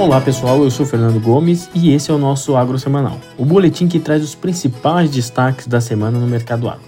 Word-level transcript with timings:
Olá 0.00 0.18
pessoal, 0.18 0.64
eu 0.64 0.70
sou 0.70 0.86
Fernando 0.86 1.20
Gomes 1.20 1.68
e 1.74 1.92
esse 1.92 2.10
é 2.10 2.14
o 2.14 2.16
nosso 2.16 2.56
Agro 2.56 2.78
Semanal, 2.78 3.20
o 3.36 3.44
boletim 3.44 3.86
que 3.86 4.00
traz 4.00 4.24
os 4.24 4.34
principais 4.34 5.10
destaques 5.10 5.66
da 5.66 5.78
semana 5.78 6.18
no 6.18 6.26
mercado 6.26 6.70
agro. 6.70 6.80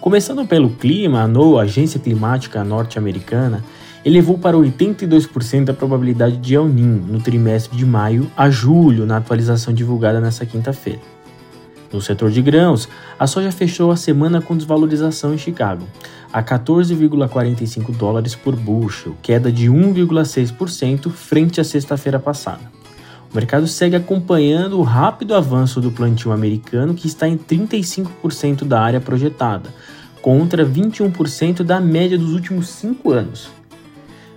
Começando 0.00 0.46
pelo 0.46 0.70
clima, 0.70 1.20
a 1.20 1.28
NOAA, 1.28 1.64
Agência 1.64 2.00
Climática 2.00 2.64
Norte-Americana, 2.64 3.62
elevou 4.02 4.38
para 4.38 4.56
82% 4.56 5.68
a 5.68 5.74
probabilidade 5.74 6.38
de 6.38 6.54
El 6.54 6.68
Niño 6.68 7.04
no 7.06 7.20
trimestre 7.20 7.76
de 7.76 7.84
maio 7.84 8.30
a 8.34 8.48
julho, 8.48 9.04
na 9.04 9.18
atualização 9.18 9.74
divulgada 9.74 10.18
nesta 10.18 10.46
quinta-feira. 10.46 11.00
No 11.94 12.00
setor 12.00 12.32
de 12.32 12.42
grãos, 12.42 12.88
a 13.16 13.24
soja 13.24 13.52
fechou 13.52 13.92
a 13.92 13.96
semana 13.96 14.42
com 14.42 14.56
desvalorização 14.56 15.32
em 15.32 15.38
Chicago, 15.38 15.86
a 16.32 16.42
14,45 16.42 17.96
dólares 17.96 18.34
por 18.34 18.56
bushel, 18.56 19.14
queda 19.22 19.52
de 19.52 19.70
1,6% 19.70 21.08
frente 21.12 21.60
à 21.60 21.64
sexta-feira 21.64 22.18
passada. 22.18 22.62
O 23.30 23.36
mercado 23.36 23.68
segue 23.68 23.94
acompanhando 23.94 24.76
o 24.76 24.82
rápido 24.82 25.36
avanço 25.36 25.80
do 25.80 25.92
plantio 25.92 26.32
americano, 26.32 26.94
que 26.94 27.06
está 27.06 27.28
em 27.28 27.38
35% 27.38 28.64
da 28.64 28.80
área 28.80 29.00
projetada, 29.00 29.72
contra 30.20 30.66
21% 30.66 31.62
da 31.62 31.80
média 31.80 32.18
dos 32.18 32.32
últimos 32.32 32.70
cinco 32.70 33.12
anos. 33.12 33.50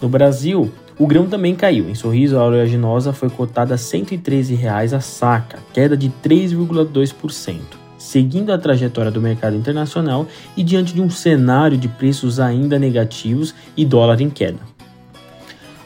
No 0.00 0.08
Brasil, 0.08 0.70
o 1.00 1.06
grão 1.06 1.26
também 1.26 1.54
caiu. 1.54 1.88
Em 1.88 1.94
Sorriso, 1.94 2.36
a 2.36 2.44
oleaginosa 2.44 3.10
foi 3.10 3.30
cotada 3.30 3.72
a 3.72 3.76
R$ 3.78 3.82
113,00 3.82 4.94
a 4.94 5.00
saca, 5.00 5.58
queda 5.72 5.96
de 5.96 6.12
3,2%, 6.22 7.58
seguindo 7.96 8.52
a 8.52 8.58
trajetória 8.58 9.10
do 9.10 9.18
mercado 9.18 9.56
internacional 9.56 10.26
e 10.54 10.62
diante 10.62 10.92
de 10.92 11.00
um 11.00 11.08
cenário 11.08 11.78
de 11.78 11.88
preços 11.88 12.38
ainda 12.38 12.78
negativos 12.78 13.54
e 13.74 13.82
dólar 13.86 14.20
em 14.20 14.28
queda. 14.28 14.58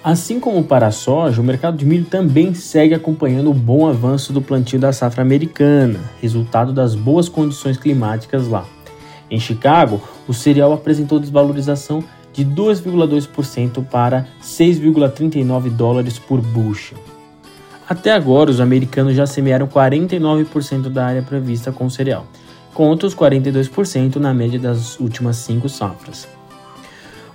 Assim 0.03 0.41
como 0.41 0.65
para 0.65 0.89
a 0.89 0.91
soja, 0.91 1.41
o 1.41 1.45
mercado 1.45 1.77
de 1.77 1.87
milho 1.87 2.07
também 2.07 2.53
segue 2.53 2.93
acompanhando 2.93 3.53
o 3.53 3.55
bom 3.55 3.87
avanço 3.87 4.33
do 4.33 4.43
plantio 4.43 4.81
da 4.81 4.93
safra 4.93 5.23
americana, 5.23 6.01
resultado 6.21 6.73
das 6.73 6.97
boas 6.97 7.29
condições 7.29 7.77
climáticas 7.77 8.49
lá. 8.49 8.67
Em 9.31 9.39
Chicago, 9.39 10.03
o 10.27 10.35
cereal 10.35 10.73
apresentou 10.73 11.21
desvalorização 11.21 12.03
de 12.35 12.45
2,2% 12.45 13.83
para 13.87 14.27
6,39 14.43 15.71
dólares 15.71 16.19
por 16.19 16.41
bushel. 16.41 16.99
Até 17.89 18.13
agora, 18.13 18.51
os 18.51 18.61
americanos 18.61 19.15
já 19.15 19.27
semearam 19.27 19.67
49% 19.69 20.89
da 20.89 21.07
área 21.07 21.23
prevista 21.23 21.71
com 21.71 21.89
cereal, 21.89 22.27
contra 22.75 23.07
os 23.07 23.15
42% 23.15 24.17
na 24.17 24.35
média 24.35 24.59
das 24.59 24.99
últimas 24.99 25.37
cinco 25.37 25.69
safras. 25.69 26.27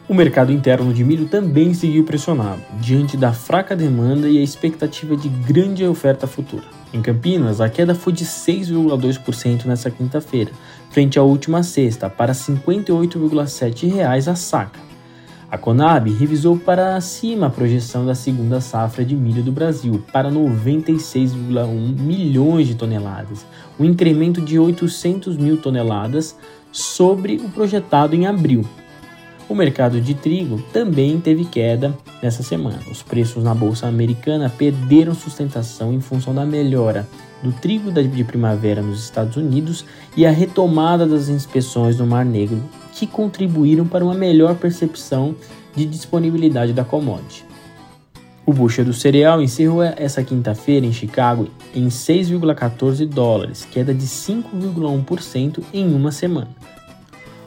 O 0.07 0.13
mercado 0.13 0.51
interno 0.51 0.91
de 0.91 1.03
milho 1.03 1.27
também 1.27 1.71
seguiu 1.75 2.03
pressionado, 2.03 2.63
diante 2.81 3.15
da 3.15 3.31
fraca 3.31 3.75
demanda 3.75 4.27
e 4.27 4.39
a 4.39 4.43
expectativa 4.43 5.15
de 5.15 5.29
grande 5.29 5.85
oferta 5.85 6.25
futura. 6.25 6.63
Em 6.91 6.99
Campinas, 6.99 7.61
a 7.61 7.69
queda 7.69 7.93
foi 7.93 8.11
de 8.11 8.25
6,2% 8.25 9.65
nesta 9.65 9.91
quinta-feira, 9.91 10.51
frente 10.89 11.19
à 11.19 11.21
última 11.21 11.61
sexta, 11.61 12.09
para 12.09 12.33
R$ 12.33 12.39
58,7 12.39 14.27
a 14.27 14.35
saca. 14.35 14.88
A 15.51 15.57
Conab 15.57 16.11
revisou 16.11 16.59
para 16.59 17.01
cima 17.01 17.47
a 17.47 17.49
projeção 17.49 18.05
da 18.05 18.13
segunda 18.13 18.61
safra 18.61 19.03
de 19.03 19.15
milho 19.15 19.41
do 19.41 19.51
Brasil 19.51 20.03
para 20.13 20.29
96,1 20.29 21.99
milhões 21.99 22.67
de 22.67 22.75
toneladas, 22.75 23.43
um 23.79 23.83
incremento 23.83 24.41
de 24.41 24.59
800 24.59 25.37
mil 25.37 25.57
toneladas 25.57 26.37
sobre 26.71 27.37
o 27.37 27.49
projetado 27.49 28.15
em 28.15 28.27
abril. 28.27 28.63
O 29.49 29.55
mercado 29.55 29.99
de 29.99 30.13
trigo 30.13 30.61
também 30.71 31.19
teve 31.19 31.43
queda 31.43 31.97
nessa 32.21 32.43
semana. 32.43 32.79
Os 32.91 33.01
preços 33.01 33.43
na 33.43 33.55
bolsa 33.55 33.87
americana 33.87 34.47
perderam 34.47 35.15
sustentação 35.15 35.91
em 35.91 35.99
função 35.99 36.35
da 36.35 36.45
melhora 36.45 37.07
do 37.41 37.51
trigo 37.51 37.91
de 37.91 38.23
primavera 38.23 38.79
nos 38.79 39.03
Estados 39.03 39.37
Unidos 39.37 39.83
e 40.15 40.23
a 40.23 40.29
retomada 40.29 41.07
das 41.07 41.29
inspeções 41.29 41.97
no 41.97 42.05
Mar 42.05 42.23
Negro 42.23 42.61
que 42.93 43.07
contribuíram 43.07 43.87
para 43.87 44.05
uma 44.05 44.13
melhor 44.13 44.55
percepção 44.55 45.35
de 45.75 45.83
disponibilidade 45.83 46.71
da 46.71 46.83
commodity. 46.83 47.43
O 48.45 48.53
bushel 48.53 48.85
do 48.85 48.93
cereal 48.93 49.41
encerrou 49.41 49.81
essa 49.81 50.23
quinta-feira 50.23 50.85
em 50.85 50.93
Chicago 50.93 51.47
em 51.73 51.87
6,14 51.87 53.07
dólares, 53.07 53.67
queda 53.71 53.93
de 53.93 54.05
5,1% 54.05 55.63
em 55.73 55.91
uma 55.93 56.11
semana. 56.11 56.49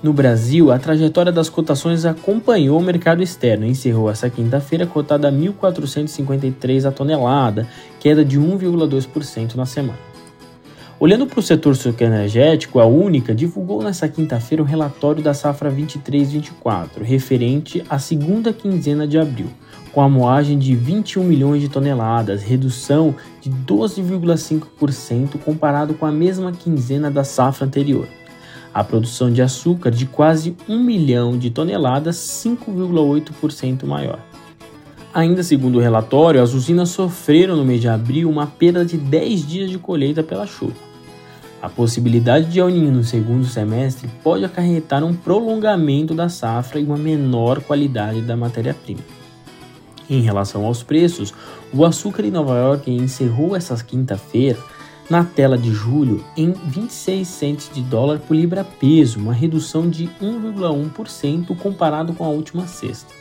No 0.02 0.12
Brasil, 0.12 0.72
a 0.72 0.80
trajetória 0.80 1.30
das 1.30 1.48
cotações 1.48 2.04
acompanhou 2.04 2.76
o 2.76 2.82
mercado 2.82 3.22
externo 3.22 3.64
e 3.64 3.70
encerrou 3.70 4.10
essa 4.10 4.28
quinta-feira 4.28 4.84
cotada 4.84 5.28
a 5.28 5.32
1.453 5.32 6.84
a 6.84 6.90
tonelada, 6.90 7.68
queda 8.00 8.24
de 8.24 8.36
1,2% 8.36 9.54
na 9.54 9.64
semana. 9.64 9.98
Olhando 10.98 11.26
para 11.26 11.38
o 11.38 11.42
setor 11.42 11.76
sucroenergético, 11.76 12.80
a 12.80 12.84
Única 12.84 13.32
divulgou 13.32 13.80
nesta 13.80 14.08
quinta-feira 14.08 14.60
o 14.60 14.66
relatório 14.66 15.22
da 15.22 15.34
safra 15.34 15.70
23-24, 15.70 17.02
referente 17.02 17.84
à 17.88 18.00
segunda 18.00 18.52
quinzena 18.52 19.06
de 19.06 19.18
abril, 19.18 19.50
com 19.92 20.00
a 20.00 20.08
moagem 20.08 20.58
de 20.58 20.74
21 20.74 21.22
milhões 21.22 21.60
de 21.60 21.68
toneladas, 21.68 22.42
redução 22.42 23.14
de 23.40 23.50
12,5% 23.50 25.38
comparado 25.44 25.94
com 25.94 26.06
a 26.06 26.12
mesma 26.12 26.50
quinzena 26.50 27.08
da 27.08 27.22
safra 27.22 27.66
anterior. 27.66 28.08
A 28.74 28.82
produção 28.82 29.30
de 29.30 29.42
açúcar 29.42 29.90
de 29.90 30.06
quase 30.06 30.56
1 30.68 30.78
milhão 30.82 31.36
de 31.36 31.50
toneladas, 31.50 32.16
5,8% 32.16 33.84
maior. 33.84 34.18
Ainda 35.12 35.42
segundo 35.42 35.76
o 35.76 35.80
relatório, 35.80 36.42
as 36.42 36.54
usinas 36.54 36.88
sofreram 36.88 37.54
no 37.54 37.64
mês 37.64 37.82
de 37.82 37.88
abril 37.88 38.30
uma 38.30 38.46
perda 38.46 38.82
de 38.82 38.96
10 38.96 39.46
dias 39.46 39.70
de 39.70 39.78
colheita 39.78 40.22
pela 40.22 40.46
chuva. 40.46 40.74
A 41.60 41.68
possibilidade 41.68 42.46
de 42.46 42.58
El 42.58 42.70
Niño 42.70 42.90
no 42.90 43.04
segundo 43.04 43.44
semestre 43.44 44.08
pode 44.24 44.44
acarretar 44.44 45.04
um 45.04 45.14
prolongamento 45.14 46.14
da 46.14 46.28
safra 46.28 46.80
e 46.80 46.84
uma 46.84 46.96
menor 46.96 47.60
qualidade 47.60 48.22
da 48.22 48.36
matéria-prima. 48.36 49.02
Em 50.08 50.22
relação 50.22 50.64
aos 50.64 50.82
preços, 50.82 51.32
o 51.72 51.84
açúcar 51.84 52.24
em 52.24 52.30
Nova 52.30 52.58
York 52.58 52.90
encerrou 52.90 53.54
essa 53.54 53.76
quinta-feira 53.84 54.58
na 55.12 55.22
tela 55.22 55.58
de 55.58 55.70
julho 55.70 56.24
em 56.34 56.52
26 56.52 57.28
centes 57.28 57.70
de 57.70 57.82
dólar 57.82 58.18
por 58.20 58.34
libra 58.34 58.64
peso, 58.64 59.18
uma 59.18 59.34
redução 59.34 59.90
de 59.90 60.08
1,1% 60.22 61.54
comparado 61.58 62.14
com 62.14 62.24
a 62.24 62.28
última 62.28 62.66
sexta. 62.66 63.12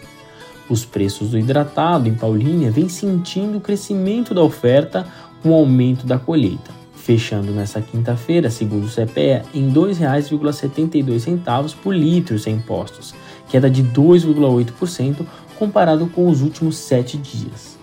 Os 0.70 0.86
preços 0.86 1.32
do 1.32 1.38
hidratado 1.38 2.08
em 2.08 2.14
Paulínia 2.14 2.72
vêm 2.72 2.88
sentindo 2.88 3.58
o 3.58 3.62
crescimento 3.62 4.34
da 4.34 4.42
oferta 4.42 5.06
com 5.44 5.50
o 5.50 5.54
aumento 5.54 6.06
da 6.06 6.18
colheita 6.18 6.80
fechando 6.94 7.52
nesta 7.52 7.82
quinta-feira, 7.82 8.52
segundo 8.52 8.86
o 8.86 8.90
CPE, 8.90 9.42
em 9.56 9.70
R$ 9.70 9.74
2,72 9.74 11.76
por 11.82 11.96
litro 11.96 12.38
sem 12.38 12.54
impostos, 12.54 13.16
queda 13.50 13.72
de 13.72 13.84
2,8% 13.84 15.26
comparado 15.58 16.06
com 16.06 16.30
os 16.30 16.42
últimos 16.42 16.78
sete 16.78 17.18
dias. 17.18 17.81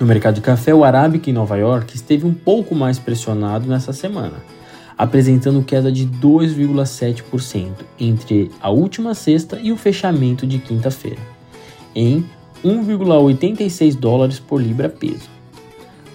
No 0.00 0.06
mercado 0.06 0.36
de 0.36 0.40
café, 0.40 0.74
o 0.74 0.82
Arábica 0.82 1.28
em 1.28 1.32
Nova 1.34 1.58
York 1.58 1.94
esteve 1.94 2.26
um 2.26 2.32
pouco 2.32 2.74
mais 2.74 2.98
pressionado 2.98 3.68
nessa 3.68 3.92
semana, 3.92 4.42
apresentando 4.96 5.62
queda 5.62 5.92
de 5.92 6.06
2,7% 6.06 7.68
entre 7.98 8.50
a 8.62 8.70
última 8.70 9.14
sexta 9.14 9.60
e 9.60 9.70
o 9.70 9.76
fechamento 9.76 10.46
de 10.46 10.58
quinta-feira, 10.58 11.20
em 11.94 12.24
1,86 12.64 13.94
dólares 13.94 14.38
por 14.38 14.58
libra 14.58 14.88
peso. 14.88 15.28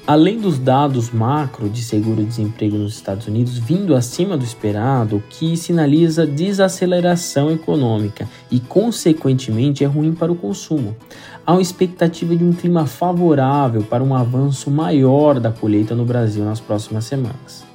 Além 0.08 0.40
dos 0.40 0.60
dados 0.60 1.10
macro 1.10 1.68
de 1.68 1.82
seguro-desemprego 1.82 2.78
nos 2.78 2.94
Estados 2.94 3.26
Unidos 3.26 3.58
vindo 3.58 3.96
acima 3.96 4.38
do 4.38 4.44
esperado, 4.44 5.16
o 5.16 5.22
que 5.22 5.58
sinaliza 5.58 6.28
desaceleração 6.28 7.50
econômica 7.50 8.30
e, 8.52 8.60
consequentemente, 8.60 9.84
é 9.84 9.88
ruim 9.88 10.14
para 10.14 10.32
o 10.32 10.36
consumo. 10.36 10.96
Há 11.44 11.54
uma 11.54 11.62
expectativa 11.62 12.36
de 12.36 12.44
um 12.44 12.54
clima 12.54 12.86
favorável 12.86 13.82
para 13.82 14.04
um 14.04 14.14
avanço 14.14 14.70
maior 14.70 15.40
da 15.40 15.52
colheita 15.52 15.96
no 15.96 16.06
Brasil 16.06 16.46
nas 16.46 16.60
próximas 16.60 17.06
semanas. 17.06 17.66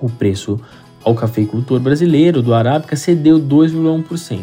O 0.00 0.08
preço 0.08 0.58
ao 1.04 1.14
cafeicultor 1.14 1.78
brasileiro 1.80 2.40
do 2.40 2.54
Arábica 2.54 2.96
cedeu 2.96 3.38
2,1%, 3.38 4.40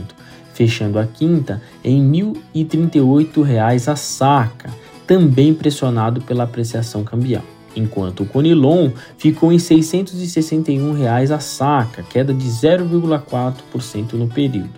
fechando 0.53 0.99
a 0.99 1.07
quinta 1.07 1.59
em 1.83 2.03
R$ 2.11 2.35
1.038 2.53 3.91
a 3.91 3.95
saca 3.95 4.69
também 5.09 5.55
pressionado 5.55 6.21
pela 6.21 6.43
apreciação 6.43 7.03
cambial, 7.03 7.41
enquanto 7.75 8.21
o 8.21 8.27
Conilon 8.27 8.91
ficou 9.17 9.51
em 9.51 9.57
661 9.57 10.93
reais 10.93 11.31
a 11.31 11.39
saca, 11.39 12.03
queda 12.03 12.31
de 12.31 12.47
0,4% 12.47 14.13
no 14.13 14.27
período. 14.27 14.69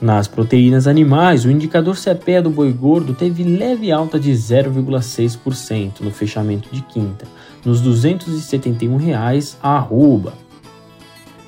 Nas 0.00 0.26
proteínas 0.26 0.88
animais, 0.88 1.44
o 1.44 1.52
indicador 1.52 1.94
CPE 1.94 2.40
do 2.42 2.50
boi 2.50 2.72
gordo 2.72 3.14
teve 3.14 3.44
leve 3.44 3.92
alta 3.92 4.18
de 4.18 4.32
0,6% 4.32 6.00
no 6.00 6.10
fechamento 6.10 6.68
de 6.72 6.82
quinta, 6.82 7.24
nos 7.64 7.80
271 7.80 8.96
reais 8.96 9.56
a 9.62 9.76
arroba. 9.76 10.32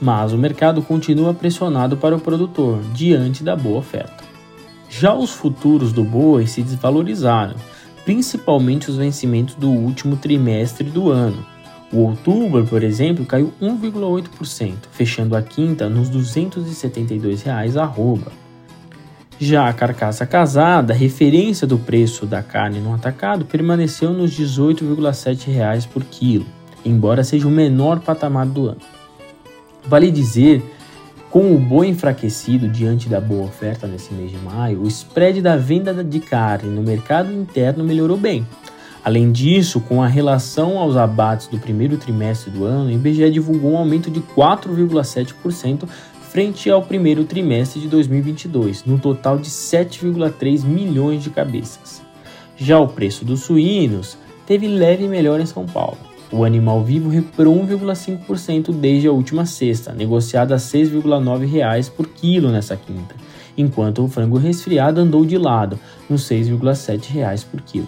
Mas 0.00 0.32
o 0.32 0.38
mercado 0.38 0.80
continua 0.80 1.34
pressionado 1.34 1.96
para 1.96 2.14
o 2.14 2.20
produtor, 2.20 2.80
diante 2.92 3.42
da 3.42 3.56
boa 3.56 3.80
oferta. 3.80 4.23
Já 5.04 5.12
os 5.12 5.32
futuros 5.32 5.92
do 5.92 6.02
boi 6.02 6.46
se 6.46 6.62
desvalorizaram, 6.62 7.56
principalmente 8.06 8.88
os 8.88 8.96
vencimentos 8.96 9.54
do 9.54 9.68
último 9.68 10.16
trimestre 10.16 10.88
do 10.88 11.10
ano. 11.10 11.44
O 11.92 11.98
outubro, 11.98 12.64
por 12.64 12.82
exemplo, 12.82 13.26
caiu 13.26 13.52
1,8%, 13.60 14.76
fechando 14.90 15.36
a 15.36 15.42
quinta 15.42 15.90
nos 15.90 16.08
272 16.08 17.42
reais. 17.42 17.74
Já 19.38 19.68
a 19.68 19.74
carcaça 19.74 20.24
casada, 20.24 20.94
referência 20.94 21.66
do 21.66 21.76
preço 21.76 22.24
da 22.24 22.42
carne 22.42 22.80
no 22.80 22.94
atacado, 22.94 23.44
permaneceu 23.44 24.10
nos 24.10 24.34
R$ 24.38 24.46
18,7 24.46 25.86
por 25.88 26.02
quilo, 26.02 26.46
embora 26.82 27.22
seja 27.22 27.46
o 27.46 27.50
menor 27.50 28.00
patamar 28.00 28.46
do 28.46 28.68
ano. 28.68 28.80
Vale 29.86 30.10
dizer, 30.10 30.62
com 31.34 31.52
o 31.52 31.58
boi 31.58 31.88
enfraquecido 31.88 32.68
diante 32.68 33.08
da 33.08 33.20
boa 33.20 33.46
oferta 33.46 33.88
nesse 33.88 34.14
mês 34.14 34.30
de 34.30 34.38
maio, 34.38 34.82
o 34.82 34.86
spread 34.86 35.42
da 35.42 35.56
venda 35.56 35.92
de 36.04 36.20
carne 36.20 36.70
no 36.70 36.80
mercado 36.80 37.32
interno 37.32 37.82
melhorou 37.82 38.16
bem. 38.16 38.46
Além 39.04 39.32
disso, 39.32 39.80
com 39.80 40.00
a 40.00 40.06
relação 40.06 40.78
aos 40.78 40.96
abates 40.96 41.48
do 41.48 41.58
primeiro 41.58 41.96
trimestre 41.96 42.52
do 42.52 42.64
ano, 42.64 42.86
o 42.86 42.92
IBGE 42.92 43.32
divulgou 43.32 43.72
um 43.72 43.78
aumento 43.78 44.12
de 44.12 44.20
4,7% 44.20 45.88
frente 46.30 46.70
ao 46.70 46.82
primeiro 46.82 47.24
trimestre 47.24 47.80
de 47.80 47.88
2022, 47.88 48.84
no 48.84 49.00
total 49.00 49.36
de 49.36 49.50
7,3 49.50 50.62
milhões 50.64 51.20
de 51.20 51.30
cabeças. 51.30 52.00
Já 52.56 52.78
o 52.78 52.86
preço 52.86 53.24
dos 53.24 53.40
suínos 53.40 54.16
teve 54.46 54.68
leve 54.68 55.08
melhora 55.08 55.42
em 55.42 55.46
São 55.46 55.66
Paulo. 55.66 56.13
O 56.36 56.42
animal 56.42 56.82
vivo 56.82 57.10
recuperou 57.10 57.54
1,5% 57.64 58.72
desde 58.72 59.06
a 59.06 59.12
última 59.12 59.46
sexta, 59.46 59.92
negociado 59.92 60.52
a 60.52 60.56
R$ 60.56 60.62
6,9 60.62 61.90
por 61.92 62.08
quilo 62.08 62.50
nessa 62.50 62.76
quinta, 62.76 63.14
enquanto 63.56 64.04
o 64.04 64.08
frango 64.08 64.36
resfriado 64.36 65.00
andou 65.00 65.24
de 65.24 65.38
lado, 65.38 65.78
nos 66.10 66.28
R$ 66.28 66.40
6,7 66.40 67.46
por 67.46 67.60
quilo. 67.60 67.86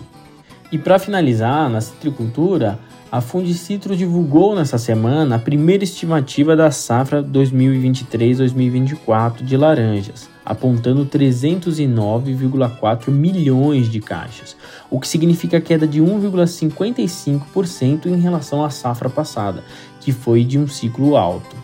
E 0.70 0.78
para 0.78 0.96
finalizar, 1.00 1.68
na 1.68 1.80
citricultura, 1.80 2.78
a 3.10 3.20
Fundicitro 3.20 3.96
divulgou 3.96 4.54
nessa 4.54 4.78
semana 4.78 5.34
a 5.36 5.38
primeira 5.38 5.84
estimativa 5.84 6.56
da 6.56 6.70
safra 6.70 7.22
2023-2024 7.22 9.42
de 9.42 9.54
laranjas, 9.56 10.28
apontando 10.44 11.06
309,4 11.06 13.10
milhões 13.10 13.90
de 13.90 14.00
caixas, 14.00 14.54
o 14.90 15.00
que 15.00 15.08
significa 15.08 15.58
queda 15.60 15.86
de 15.86 16.02
1,55% 16.02 18.06
em 18.06 18.20
relação 18.20 18.64
à 18.64 18.70
safra 18.70 19.08
passada, 19.08 19.62
que 20.00 20.10
foi 20.12 20.44
de 20.44 20.58
um 20.58 20.66
ciclo 20.66 21.16
alto. 21.16 21.54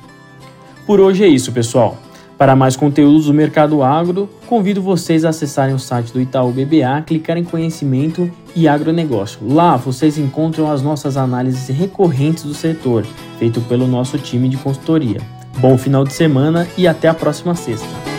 Por 0.87 1.01
hoje 1.01 1.25
é 1.25 1.29
isso, 1.29 1.51
pessoal. 1.53 1.99
Para 2.43 2.57
mais 2.57 2.75
conteúdos 2.75 3.27
do 3.27 3.33
mercado 3.33 3.85
agro, 3.85 4.29
convido 4.49 4.83
vocês 4.83 5.25
a 5.25 5.29
acessarem 5.29 5.77
o 5.77 5.79
site 5.79 6.13
do 6.13 6.21
Itaú 6.21 6.51
BBA, 6.51 7.01
clicar 7.07 7.39
em 7.39 7.45
conhecimento 7.45 8.29
e 8.57 8.67
agronegócio. 8.67 9.39
Lá 9.47 9.77
vocês 9.77 10.19
encontram 10.19 10.69
as 10.69 10.83
nossas 10.83 11.17
análises 11.17 11.69
recorrentes 11.69 12.43
do 12.43 12.53
setor, 12.53 13.07
feito 13.39 13.61
pelo 13.61 13.87
nosso 13.87 14.19
time 14.19 14.49
de 14.49 14.57
consultoria. 14.57 15.21
Bom 15.59 15.79
final 15.79 16.03
de 16.03 16.15
semana 16.15 16.67
e 16.77 16.89
até 16.89 17.07
a 17.07 17.15
próxima 17.15 17.55
sexta. 17.55 18.12